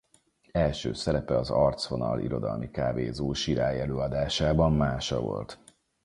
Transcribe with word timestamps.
Első 0.51 0.93
szerepe 0.93 1.37
az 1.37 1.49
Arcvonal 1.49 2.19
Irodalmi 2.19 2.71
Kávézó 2.71 3.33
Sirály 3.33 3.81
előadásában 3.81 4.73
Mása 4.73 5.19
volt. 5.19 5.59